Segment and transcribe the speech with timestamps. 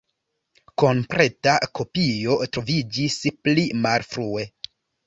[0.83, 4.53] Kompleta kopio troviĝis pli malfrue.